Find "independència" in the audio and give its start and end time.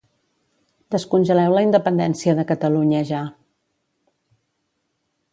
1.65-2.35